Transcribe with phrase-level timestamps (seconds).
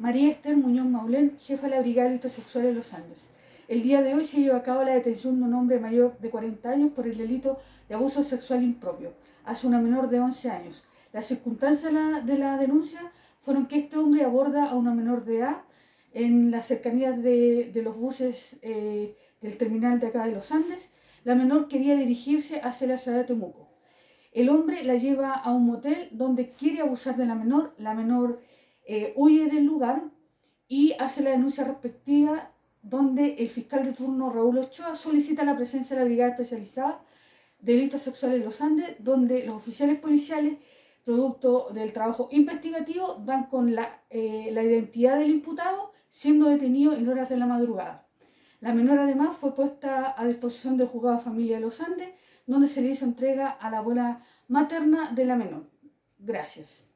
[0.00, 3.18] María Esther Muñoz Maulén, jefa de la Brigada de Delitos Sexuales de los Andes.
[3.68, 6.30] El día de hoy se lleva a cabo la detención de un hombre mayor de
[6.30, 9.12] 40 años por el delito de abuso sexual impropio
[9.44, 10.84] hacia una menor de 11 años.
[11.12, 11.92] Las circunstancias
[12.24, 15.58] de la, denuncia fueron que este hombre aborda a una menor de edad
[16.14, 20.92] en las cercanías de, los buses eh, del terminal de acá de los Andes.
[21.24, 23.68] La menor quería dirigirse hacia la ciudad de Temuco.
[24.32, 27.74] El hombre la lleva a un motel donde quiere abusar de la menor.
[27.76, 28.40] La menor
[28.92, 30.02] eh, huye del lugar
[30.66, 32.50] y hace la denuncia respectiva
[32.82, 37.00] donde el fiscal de turno Raúl Ochoa solicita la presencia de la Brigada Especializada
[37.60, 40.58] de Delitos Sexuales de los Andes, donde los oficiales policiales,
[41.04, 47.08] producto del trabajo investigativo, dan con la, eh, la identidad del imputado, siendo detenido en
[47.08, 48.08] horas de la madrugada.
[48.58, 52.08] La menor además fue puesta a disposición del juzgado de familia de los Andes,
[52.44, 55.70] donde se le hizo entrega a la abuela materna de la menor.
[56.18, 56.89] Gracias.